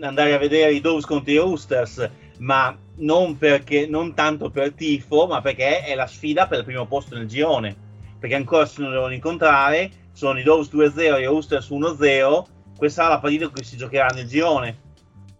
[0.00, 2.10] andare a vedere i Doves contro i Roosters
[2.42, 6.86] ma non, perché, non tanto per tifo, ma perché è la sfida per il primo
[6.86, 7.74] posto nel girone.
[8.18, 12.44] Perché ancora si devono incontrare, sono i Doves 2-0 e i Roosters 1-0.
[12.76, 14.90] Questa è la partita che si giocherà nel girone.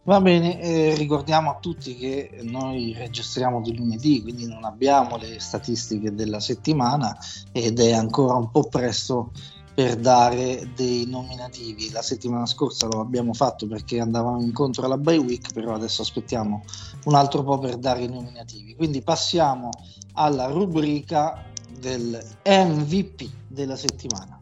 [0.05, 5.39] Va bene, eh, ricordiamo a tutti che noi registriamo di lunedì, quindi non abbiamo le
[5.39, 7.17] statistiche della settimana
[7.53, 9.31] ed è ancora un po' presto
[9.75, 11.91] per dare dei nominativi.
[11.91, 16.65] La settimana scorsa lo abbiamo fatto perché andavamo incontro alla bye week, però adesso aspettiamo
[17.05, 18.75] un altro po' per dare i nominativi.
[18.75, 19.71] Quindi passiamo
[20.15, 21.45] alla rubrica
[21.79, 24.39] del MVP della settimana.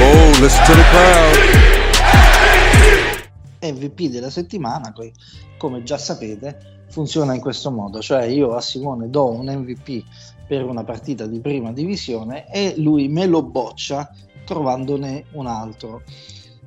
[0.00, 1.59] Oh, listen to the crowd.
[3.72, 4.92] MVP della settimana,
[5.56, 10.04] come già sapete, funziona in questo modo, cioè io a Simone do un MVP
[10.46, 14.12] per una partita di prima divisione e lui me lo boccia
[14.44, 16.02] trovandone un altro.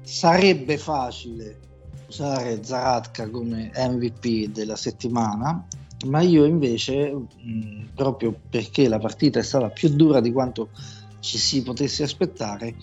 [0.01, 1.59] Sarebbe facile
[2.07, 5.65] usare Zaratka come MVP della settimana,
[6.05, 10.69] ma io invece, mh, proprio perché la partita è stata più dura di quanto
[11.19, 12.75] ci si potesse aspettare,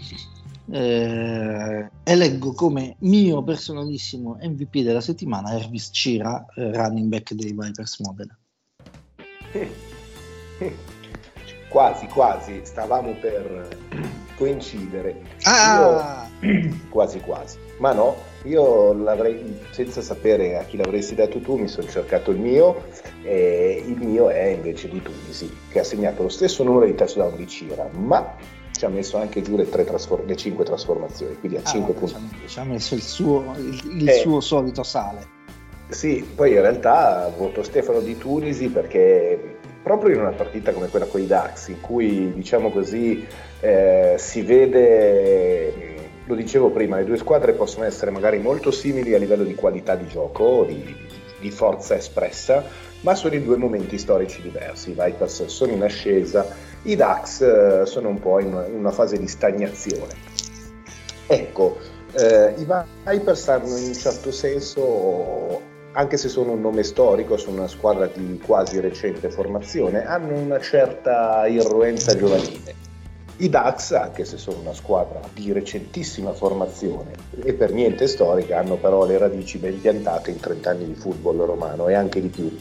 [0.71, 8.01] eh, eleggo come mio personalissimo MVP della settimana Ervis Cira, eh, running back dei Vipers
[8.01, 8.39] Modena.
[11.69, 13.69] quasi, quasi, stavamo per
[14.37, 15.23] coincidere.
[15.43, 16.29] Ah!
[16.41, 17.59] Io, quasi, quasi.
[17.79, 22.39] Ma no, io l'avrei, senza sapere a chi l'avresti dato tu, mi sono cercato il
[22.39, 22.85] mio
[23.23, 27.37] e il mio è invece di Tunisi, che ha segnato lo stesso numero di touchdown
[27.37, 28.35] di Cira, ma
[28.81, 32.13] ci ha messo anche giù le, trasform- le 5 trasformazioni, quindi a Ah, 5 vabbè,
[32.15, 32.49] punti.
[32.49, 34.13] ci ha- messo il suo, il, il Eh.
[34.15, 35.39] suo solito sale.
[35.89, 41.05] Sì, poi in realtà voto Stefano di Tunisi perché proprio in una partita come quella
[41.05, 43.27] con i Dax, in cui diciamo così
[43.61, 49.19] eh, si vede, lo dicevo prima, le due squadre possono essere magari molto simili a
[49.19, 50.83] livello di qualità di gioco, di,
[51.39, 52.65] di forza espressa,
[53.03, 54.91] ma sono in due momenti storici diversi.
[54.93, 56.47] I Vipers sono in ascesa,
[56.83, 60.15] i Dax eh, sono un po' in una, fase di stagnazione.
[61.27, 61.79] Ecco,
[62.13, 62.67] eh, i
[63.07, 65.61] Vipers hanno in un certo senso,
[65.93, 70.59] anche se sono un nome storico, sono una squadra di quasi recente formazione, hanno una
[70.59, 72.89] certa irruenza giovanile.
[73.37, 77.13] I Dax, anche se sono una squadra di recentissima formazione
[77.43, 81.45] e per niente storica, hanno però le radici ben piantate in 30 anni di football
[81.47, 82.55] romano e anche di più.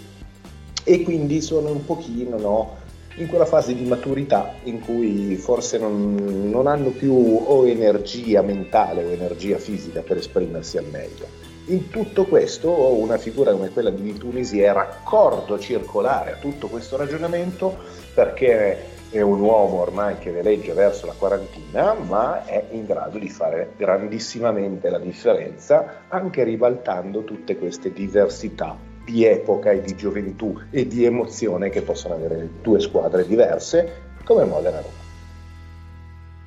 [0.85, 2.77] E quindi sono un pochino no,
[3.15, 6.15] in quella fase di maturità in cui forse non,
[6.49, 11.47] non hanno più o energia mentale o energia fisica per esprimersi al meglio.
[11.65, 16.97] In tutto questo una figura come quella di Tunisi è raccordo circolare a tutto questo
[16.97, 17.77] ragionamento
[18.13, 23.29] perché è un uomo ormai che veleggia verso la quarantina, ma è in grado di
[23.29, 30.87] fare grandissimamente la differenza, anche ribaltando tutte queste diversità di epoca e di gioventù e
[30.87, 35.07] di emozione che possono avere due squadre diverse come Modena Roma.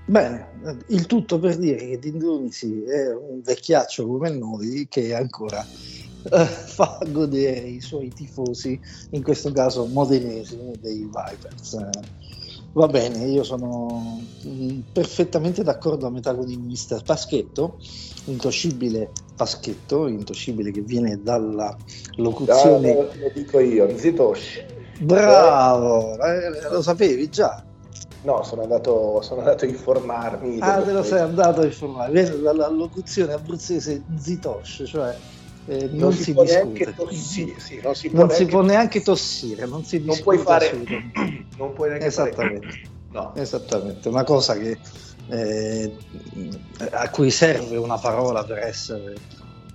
[0.04, 0.46] Bene,
[0.88, 7.00] il tutto per dire che Dindonisi è un vecchiaccio come noi che ancora eh, fa
[7.08, 8.78] godere i suoi tifosi,
[9.10, 11.74] in questo caso modenesi dei Vipers.
[11.74, 11.90] Eh,
[12.72, 17.78] va bene, io sono mm, perfettamente d'accordo a metà con il mister Paschetto,
[18.26, 21.76] intoscibile Paschetto, intoscibile che viene dalla
[22.16, 22.94] locuzione...
[22.94, 24.64] No, lo, lo dico io, Zitosh.
[25.00, 27.64] Bravo, eh, lo sapevi già.
[28.22, 30.58] No, sono andato, sono andato a informarmi.
[30.60, 35.16] Ah, te lo sei andato a informare, viene dalla locuzione abruzzese zitosh, cioè
[35.66, 36.84] eh, non, Non si, si può discute.
[36.84, 40.06] neanche tossire, sì, non si può non si neanche- può neanche tossire, non si Non
[40.06, 40.70] discute puoi fare,
[41.56, 42.80] non puoi neanche fare- Esattamente,
[43.12, 43.34] No.
[43.36, 44.78] esattamente, una cosa che,
[45.28, 45.94] eh,
[46.90, 49.14] a cui serve una parola per essere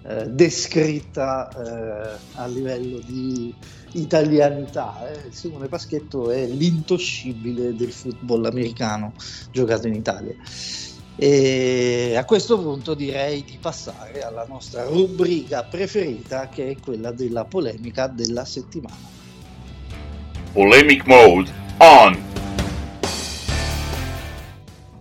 [0.04, 3.54] eh, descritta eh, a livello di
[3.94, 5.08] italianità.
[5.12, 5.32] eh.
[5.32, 9.14] Simone Paschetto è l'intoscibile del football americano
[9.52, 10.34] giocato in Italia.
[11.20, 17.44] E a questo punto direi di passare alla nostra rubrica preferita che è quella della
[17.44, 19.16] polemica della settimana.
[20.54, 22.26] Polemic mode on.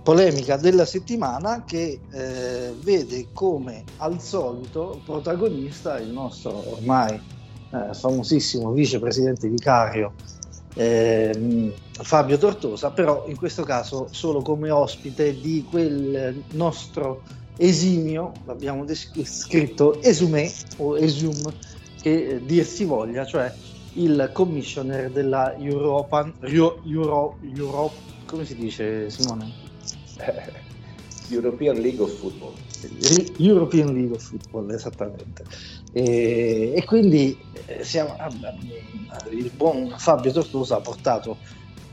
[0.06, 7.20] polemica della settimana che eh, vede come al solito protagonista il nostro ormai
[7.72, 10.12] eh, famosissimo vicepresidente vicario
[10.76, 17.22] ehm, Fabio Tortosa, però in questo caso solo come ospite di quel nostro
[17.56, 21.52] esimio, l'abbiamo descritto esumé o esum
[22.00, 23.52] che eh, dir si voglia, cioè
[23.94, 27.92] il commissioner della European, Euro, Euro, Euro-
[28.26, 29.50] come si dice Simone?
[31.28, 32.54] European League of Football.
[33.38, 35.44] European League of Football, esattamente.
[35.92, 37.45] E, e quindi eh,
[37.86, 38.16] siamo-
[39.30, 41.38] il buon Fabio Tortosa ha portato,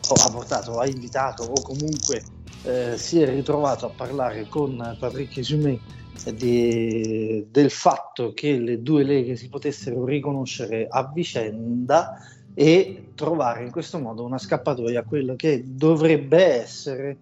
[0.10, 2.22] ha portato, ha invitato o comunque
[2.66, 5.80] eh, si è ritrovato a parlare con Patrick Esumé
[6.36, 12.18] di- del fatto che le due leghe si potessero riconoscere a vicenda
[12.54, 17.18] e trovare in questo modo una scappatoia a quello che dovrebbe essere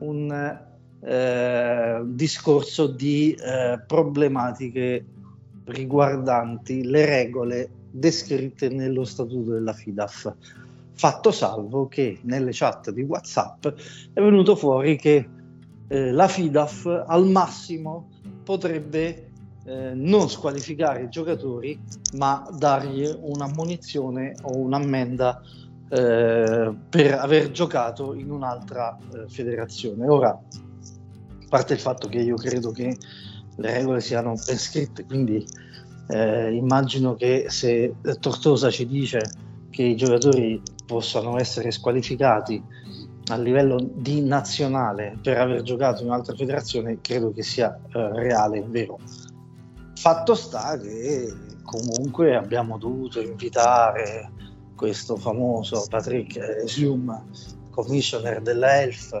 [0.00, 0.60] un
[1.04, 5.04] eh, discorso di eh, problematiche
[5.64, 10.34] riguardanti le regole descritte nello statuto della FIDAF.
[10.94, 13.66] Fatto salvo che nelle chat di WhatsApp
[14.12, 15.28] è venuto fuori che
[15.88, 18.08] eh, la FIDAF al massimo
[18.44, 19.30] potrebbe
[19.64, 21.78] eh, non squalificare i giocatori,
[22.14, 25.40] ma dargli un'ammonizione o un'ammenda
[25.88, 30.08] eh, per aver giocato in un'altra eh, federazione.
[30.08, 32.96] Ora, a parte il fatto che io credo che
[33.56, 35.44] le regole siano ben scritte, quindi
[36.08, 39.20] eh, immagino che se Tortosa ci dice
[39.70, 42.62] che i giocatori possano essere squalificati
[43.30, 48.58] a livello di nazionale per aver giocato in un'altra federazione, credo che sia eh, reale
[48.58, 48.98] e vero.
[49.94, 51.32] Fatto sta che
[51.62, 54.30] comunque abbiamo dovuto invitare
[54.74, 57.24] questo famoso Patrick Zoom,
[57.70, 59.12] commissioner della ELF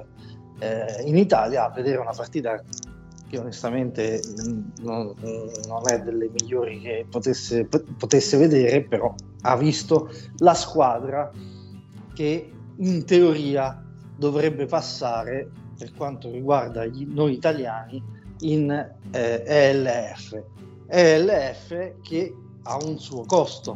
[0.58, 2.60] eh, in Italia, a vedere una partita
[3.32, 4.20] che onestamente
[4.82, 5.14] non,
[5.66, 10.10] non, è delle migliori che potesse, potesse vedere, però ha visto
[10.40, 11.32] la squadra
[12.12, 13.82] che in teoria
[14.18, 18.02] dovrebbe passare per quanto riguarda gli, noi italiani
[18.40, 18.70] in
[19.10, 20.42] eh, ELF.
[20.88, 23.74] ELF che ha un suo costo,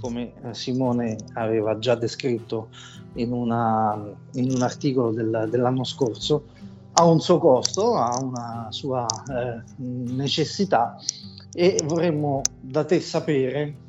[0.00, 2.70] come eh, Simone aveva già descritto
[3.12, 3.96] in, una,
[4.32, 6.56] in un articolo del, dell'anno scorso,
[6.98, 10.96] ha un suo costo, ha una sua eh, necessità
[11.52, 13.86] e vorremmo da te sapere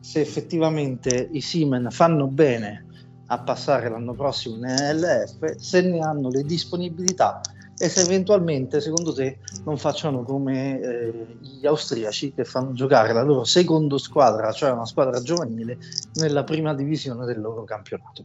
[0.00, 2.86] se effettivamente i Siemens fanno bene
[3.26, 7.40] a passare l'anno prossimo in LF, se ne hanno le disponibilità
[7.76, 13.22] e se eventualmente secondo te non facciano come eh, gli austriaci che fanno giocare la
[13.22, 15.78] loro seconda squadra, cioè una squadra giovanile,
[16.14, 18.24] nella prima divisione del loro campionato.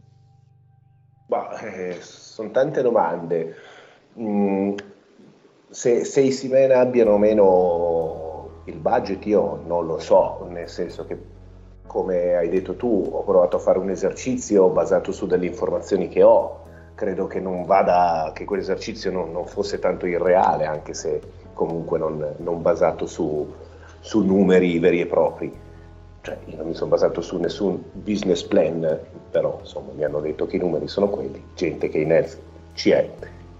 [1.26, 3.54] Bah, eh, sono tante domande.
[4.20, 4.74] Mm,
[5.70, 11.18] se, se, i Simena abbiano meno il budget io non lo so, nel senso che
[11.86, 16.22] come hai detto tu ho provato a fare un esercizio basato su delle informazioni che
[16.22, 16.62] ho,
[16.94, 21.20] credo che non vada, che quell'esercizio non, non fosse tanto irreale, anche se
[21.52, 23.52] comunque non, non basato su,
[24.00, 25.62] su numeri veri e propri
[26.24, 28.98] cioè, io non mi sono basato su nessun business plan,
[29.30, 32.38] però insomma mi hanno detto che i numeri sono quelli, gente che in ELF
[32.72, 33.10] ci è.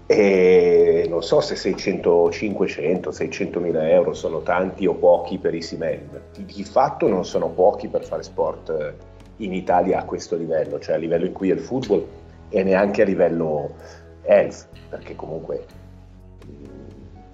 [0.07, 5.63] E non so se 600, 500, 600 mila euro sono tanti o pochi per i
[5.63, 6.09] Simen.
[6.37, 8.93] Di fatto non sono pochi per fare sport eh,
[9.37, 12.05] in Italia a questo livello, cioè a livello in cui è il football
[12.49, 13.73] e neanche a livello
[14.21, 15.65] ELF, perché comunque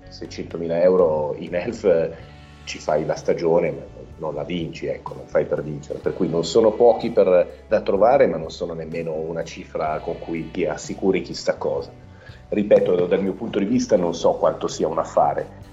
[0.07, 2.11] 600 mila euro in ELF eh,
[2.63, 5.99] ci fai la stagione, non la vinci, ecco, non fai per vincere.
[5.99, 10.19] Per cui non sono pochi per, da trovare, ma non sono nemmeno una cifra con
[10.19, 12.10] cui ti assicuri chissà cosa
[12.51, 15.69] ripeto, dal mio punto di vista non so quanto sia un affare.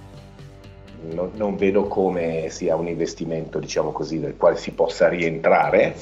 [1.10, 5.94] Non, non vedo come sia un investimento, diciamo così, del quale si possa rientrare,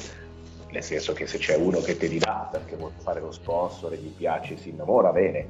[0.71, 3.93] nel senso che se c'è uno che te li dà perché vuole fare lo sponsor
[3.93, 5.47] e gli piace, si innamora, bene,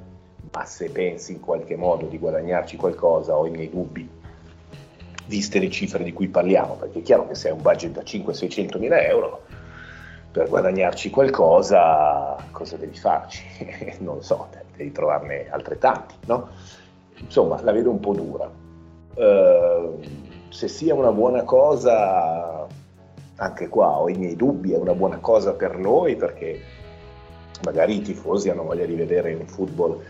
[0.51, 4.07] ma se pensi in qualche modo di guadagnarci qualcosa ho i miei dubbi,
[5.25, 8.01] viste le cifre di cui parliamo, perché è chiaro che se hai un budget da
[8.01, 9.43] 500-600 mila euro,
[10.31, 13.43] per guadagnarci qualcosa, cosa devi farci?
[13.99, 14.47] non lo so,
[14.77, 16.49] devi trovarne altrettanti, no?
[17.17, 18.49] Insomma, la vedo un po' dura.
[19.15, 19.99] Uh,
[20.49, 22.67] se sia una buona cosa,
[23.35, 26.61] anche qua ho i miei dubbi, è una buona cosa per noi perché
[27.63, 30.01] magari i tifosi hanno voglia di vedere un football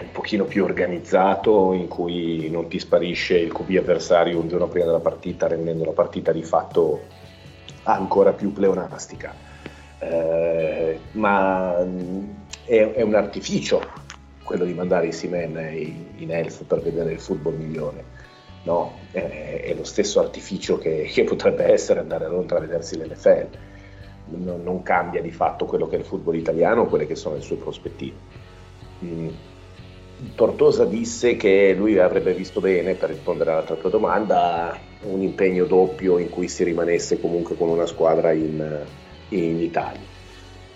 [0.00, 4.86] un pochino più organizzato in cui non ti sparisce il QB avversario un giorno prima
[4.86, 7.02] della partita rendendo la partita di fatto
[7.82, 9.34] ancora più pleonastica.
[9.98, 11.84] Eh, ma
[12.66, 13.80] è, è, un artificio
[14.42, 15.56] quello di mandare i Simen
[16.16, 18.14] in elf per vedere il football migliore.
[18.62, 22.96] No, è, è lo stesso artificio che, che, potrebbe essere andare a Londra a vedersi
[22.96, 23.48] l'NFL.
[24.28, 27.42] Non, non, cambia di fatto quello che è il football italiano, quelle che sono le
[27.42, 28.16] sue prospettive.
[29.04, 29.28] Mm.
[30.34, 36.18] Tortosa disse che lui avrebbe visto bene, per rispondere alla tua domanda, un impegno doppio
[36.18, 38.84] in cui si rimanesse comunque con una squadra in,
[39.28, 40.00] in Italia.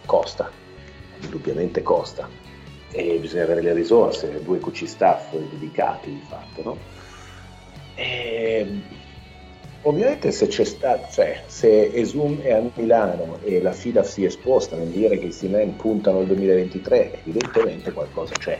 [0.04, 0.59] Costa,
[1.22, 2.28] indubbiamente costa
[2.92, 6.62] e bisogna avere le risorse, due coach staff dedicati di fatto.
[6.62, 6.76] No?
[7.94, 8.80] E,
[9.82, 14.26] ovviamente se c'è stato, cioè se Esum è a Milano e la FIDA si è
[14.26, 18.58] esposta nel dire che i Simen puntano al 2023, evidentemente qualcosa c'è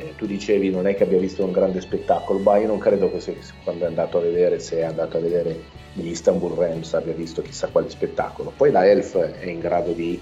[0.00, 3.10] eh, tu dicevi non è che abbia visto un grande spettacolo, ma io non credo
[3.10, 6.94] che se, quando è andato a vedere, se è andato a vedere gli Istanbul Rams
[6.94, 8.52] abbia visto chissà quale spettacolo.
[8.56, 10.20] Poi la Elf è in grado di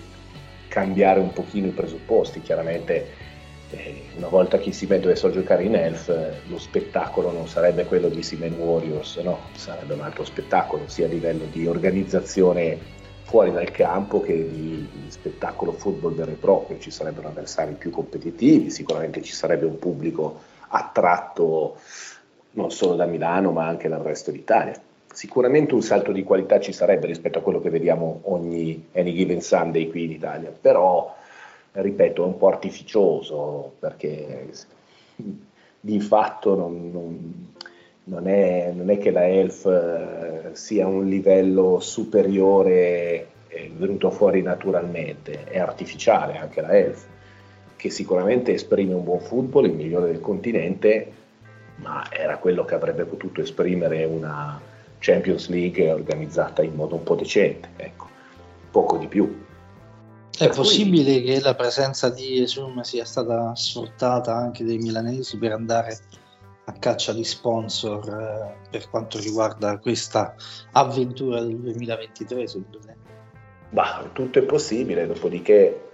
[0.68, 3.26] cambiare un pochino i presupposti, chiaramente
[3.70, 6.08] eh, una volta che Simen dovesse giocare in Elf,
[6.46, 11.08] lo spettacolo non sarebbe quello di Simen Warriors, no, sarebbe un altro spettacolo, sia a
[11.08, 17.28] livello di organizzazione fuori dal campo che di, spettacolo football vero e proprio, ci sarebbero
[17.28, 21.76] avversari più competitivi, sicuramente ci sarebbe un pubblico attratto
[22.52, 24.80] non solo da Milano ma anche dal resto d'Italia.
[25.12, 29.40] Sicuramente un salto di qualità ci sarebbe rispetto a quello che vediamo ogni any given
[29.40, 31.14] Sunday qui in Italia, però
[31.72, 34.50] ripeto è un po' artificioso perché
[35.80, 37.46] di fatto non, non
[38.08, 43.26] non è, non è che la ELF eh, sia un livello superiore
[43.76, 47.06] venuto fuori naturalmente, è artificiale anche la ELF,
[47.76, 51.12] che sicuramente esprime un buon football, il migliore del continente,
[51.76, 54.60] ma era quello che avrebbe potuto esprimere una,
[54.98, 58.06] Champions League organizzata in modo un po' decente, ecco,
[58.70, 59.46] poco di più.
[60.36, 61.24] È per possibile cui...
[61.24, 65.98] che la presenza di Esum sia stata sfruttata anche dai milanesi per andare
[66.64, 70.34] a caccia di sponsor eh, per quanto riguarda questa
[70.72, 72.96] avventura del 2023 secondo me?
[73.70, 75.90] Bah, tutto è possibile, dopodiché,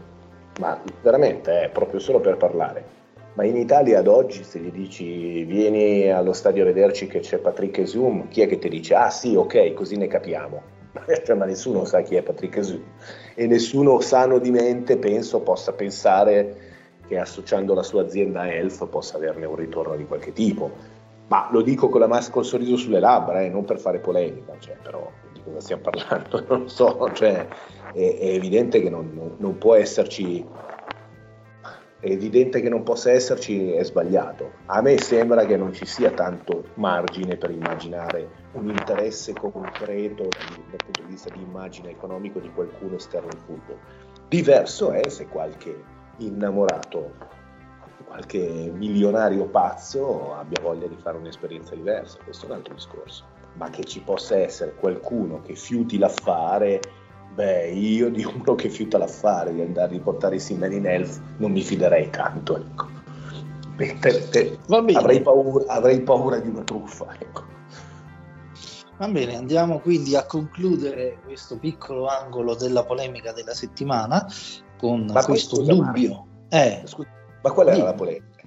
[0.61, 3.02] ma veramente è proprio solo per parlare.
[3.35, 7.39] Ma in Italia ad oggi se gli dici vieni allo stadio a vederci che c'è
[7.39, 10.62] Patrick Esum, chi è che ti dice ah sì ok così ne capiamo?
[11.24, 12.82] cioè, ma nessuno sa chi è Patrick Esum
[13.35, 16.72] e nessuno sano di mente penso possa pensare
[17.07, 20.70] che associando la sua azienda a Elf possa averne un ritorno di qualche tipo.
[21.26, 24.55] Ma lo dico con la maschera col sorriso sulle labbra, eh, non per fare polemica,
[24.59, 26.45] cioè, però di cosa stiamo parlando?
[26.49, 27.47] Non so, cioè,
[27.93, 30.45] è, è, evidente che non, non, non può esserci
[32.05, 34.57] è evidente che non possa esserci, è sbagliato.
[34.66, 40.76] A me sembra che non ci sia tanto margine per immaginare un interesse concreto dal
[40.84, 43.78] punto di vista di immagine economico di qualcuno esterno al football.
[44.28, 45.82] Diverso è se qualche
[46.18, 47.12] innamorato,
[48.05, 53.24] qualche milionario pazzo abbia voglia di fare un'esperienza diversa, questo è un altro discorso.
[53.55, 56.80] Ma che ci possa essere qualcuno che fiuti l'affare
[57.35, 61.20] Beh, io di uno che fiuta l'affare di andare a riportare i simboli in elf
[61.39, 62.87] non mi fiderei tanto, ecco.
[63.76, 67.43] Te, te, avrei, paura, avrei, paura, di una truffa, ecco.
[68.99, 74.24] Va bene, andiamo quindi a concludere questo piccolo angolo della polemica della settimana
[74.78, 76.26] con ma questo scusa, dubbio.
[76.51, 77.09] Eh, scusa,
[77.43, 78.43] ma qual era la polemica?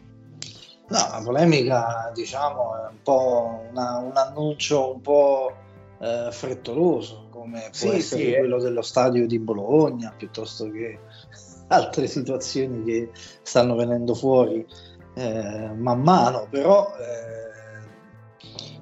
[0.90, 5.52] No, la polemica diciamo è un po' una, un annuncio un po'
[6.00, 8.62] eh, frettoloso, come può sì, essere sì, quello eh.
[8.62, 11.00] dello stadio di Bologna, piuttosto che
[11.70, 13.12] altre situazioni che
[13.42, 14.66] stanno venendo fuori
[15.14, 17.86] eh, man mano, però eh,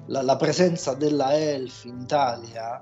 [0.06, 2.80] la, la, presenza della Elf in Italia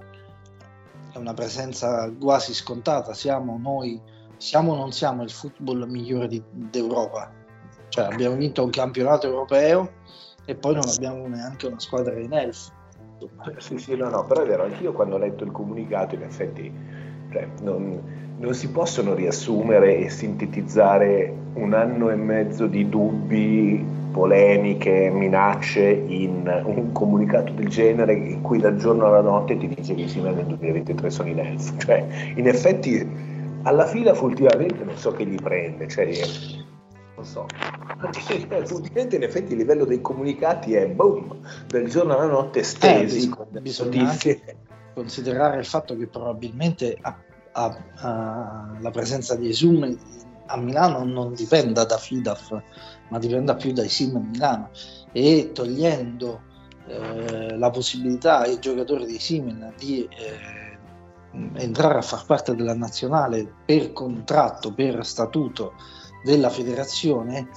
[1.12, 4.00] è una presenza quasi scontata, siamo noi,
[4.36, 7.32] siamo o non siamo il football migliore di, d'Europa,
[7.88, 9.92] cioè abbiamo vinto un campionato europeo
[10.44, 12.70] e poi non abbiamo neanche una squadra in Elf
[13.58, 16.72] sì, sì, no, no, però è vero, anch'io quando ho letto il comunicato in effetti
[17.30, 18.00] cioè, non,
[18.38, 26.62] non, si possono riassumere e sintetizzare un anno e mezzo di dubbi, polemiche, minacce in
[26.64, 30.36] un comunicato del genere in cui dal giorno alla notte ti dice che i Siemens
[30.36, 31.76] nel 2023 sono in elf.
[31.78, 32.06] Cioè,
[32.36, 36.08] in effetti alla fila ultimamente non so che gli prende, cioè,
[37.16, 37.46] non so.
[38.74, 43.30] Ultimamente in effetti il livello dei comunicati è boom, dal giorno alla notte stesi.
[43.54, 44.56] Eh, bisogna anche
[44.94, 47.16] considerare il fatto che probabilmente a,
[47.52, 49.96] a, a, la presenza di Esum
[50.46, 52.62] a Milano non dipenda da FIDAF,
[53.08, 54.70] ma dipenda più dai SIM a Milano
[55.12, 56.42] e togliendo
[56.86, 60.78] eh, la possibilità ai giocatori di Simen di eh,
[61.54, 65.74] entrare a far parte della nazionale per contratto, per statuto
[66.24, 67.48] della federazione,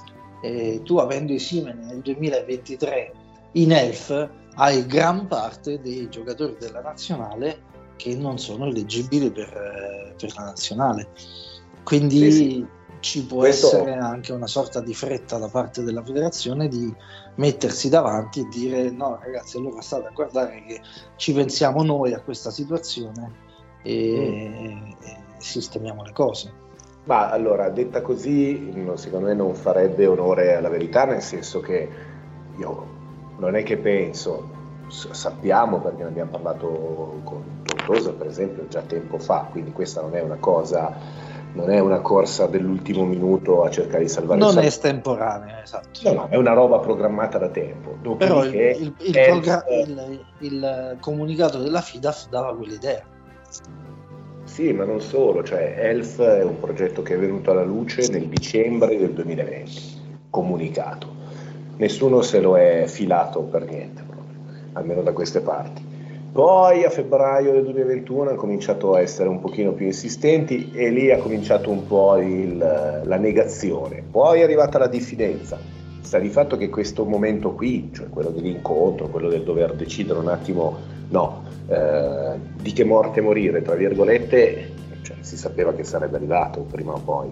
[0.41, 3.13] eh, tu avendo i Siemens nel 2023
[3.53, 7.63] in ELF hai gran parte dei giocatori della nazionale
[7.95, 11.09] che non sono eleggibili per, eh, per la nazionale.
[11.83, 12.65] Quindi sì, sì.
[12.99, 13.67] ci può Questo...
[13.67, 16.93] essere anche una sorta di fretta da parte della federazione di
[17.35, 20.81] mettersi davanti e dire no ragazzi allora state a guardare che
[21.15, 23.45] ci pensiamo noi a questa situazione
[23.83, 24.91] e, mm.
[25.01, 26.65] e sistemiamo le cose.
[27.07, 31.89] Ma allora, detta così, secondo me non farebbe onore alla verità, nel senso che
[32.57, 32.85] io
[33.37, 34.49] non è che penso,
[34.89, 40.15] sappiamo perché ne abbiamo parlato con Tortosa per esempio già tempo fa, quindi questa non
[40.15, 40.93] è una cosa,
[41.53, 45.63] non è una corsa dell'ultimo minuto a cercare di salvare non il Non è estemporanea,
[45.63, 45.99] esatto.
[46.03, 48.15] No, no, è una roba programmata da tempo.
[48.17, 49.63] Però il, il, il, progra-
[50.39, 53.01] il comunicato della FIDAF dava quell'idea.
[54.57, 58.25] Sì, ma non solo, cioè Elf è un progetto che è venuto alla luce nel
[58.25, 59.71] dicembre del 2020,
[60.31, 61.07] comunicato.
[61.75, 64.35] Nessuno se lo è filato per niente, proprio,
[64.73, 65.85] almeno da queste parti.
[66.31, 71.11] Poi a febbraio del 2021 hanno cominciato a essere un pochino più insistenti e lì
[71.11, 74.03] ha cominciato un po' il, la negazione.
[74.09, 75.59] Poi è arrivata la diffidenza.
[76.01, 80.29] Sta di fatto che questo momento qui, cioè quello dell'incontro, quello del dover decidere un
[80.29, 86.61] attimo, no, eh, di che morte morire, tra virgolette, cioè, si sapeva che sarebbe arrivato
[86.61, 87.31] prima o poi.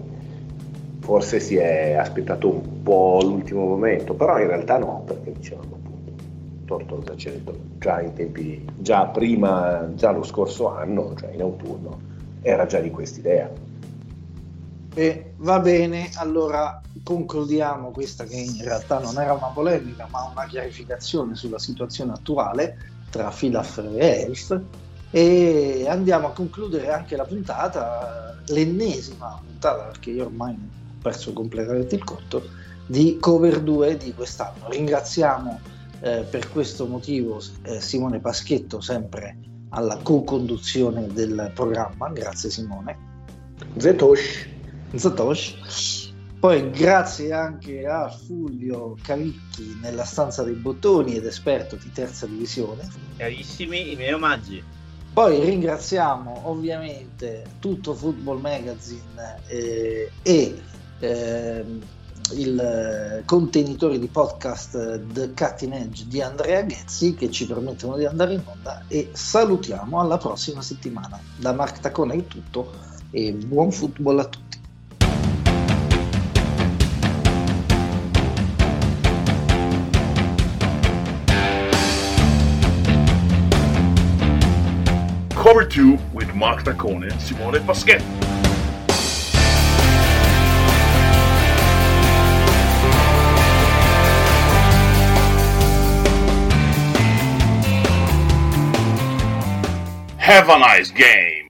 [1.00, 6.12] Forse si è aspettato un po' l'ultimo momento, però in realtà no, perché dicevamo appunto,
[6.64, 7.40] Tortosa c'è
[7.78, 12.00] già in tempi, già prima, già lo scorso anno, cioè in autunno,
[12.42, 13.50] era già di quest'idea.
[14.94, 20.46] E va bene, allora concludiamo questa che in realtà non era una polemica ma una
[20.46, 22.78] chiarificazione sulla situazione attuale
[23.10, 24.60] tra Filaf e Elf
[25.10, 31.94] e andiamo a concludere anche la puntata, l'ennesima puntata perché io ormai ho perso completamente
[31.94, 32.42] il conto,
[32.86, 34.68] di cover 2 di quest'anno.
[34.68, 35.60] Ringraziamo
[36.00, 39.38] eh, per questo motivo eh, Simone Paschetto sempre
[39.70, 42.96] alla co-conduzione del programma, grazie Simone.
[43.76, 44.48] Zetosh.
[44.94, 45.95] Zetosh.
[46.46, 52.88] Poi grazie anche a Fulvio Cavicchi nella stanza dei bottoni ed esperto di terza divisione.
[53.16, 54.62] Carissimi i miei omaggi.
[55.12, 60.62] Poi ringraziamo ovviamente tutto Football Magazine eh, e
[61.00, 61.64] eh,
[62.34, 68.34] il contenitore di podcast The Cutting Edge di Andrea Ghezzi che ci permettono di andare
[68.34, 71.18] in onda e salutiamo alla prossima settimana.
[71.38, 72.70] Da Mark Tacone è tutto
[73.10, 74.45] e buon football a tutti.
[85.76, 88.02] Cover 2 with Mark Taccone and Simone Paschetti.
[100.18, 101.48] Have a nice game.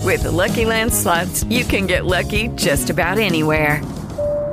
[0.00, 3.82] With the Lucky Land slots, you can get lucky just about anywhere.